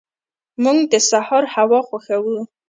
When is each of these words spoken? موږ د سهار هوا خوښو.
موږ 0.63 0.79
د 0.91 0.93
سهار 1.09 1.43
هوا 1.55 1.79
خوښو. 1.87 2.35